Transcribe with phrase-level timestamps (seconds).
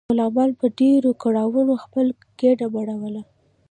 [0.09, 3.21] غلامانو به په ډیرو کړاوونو خپله ګیډه مړوله.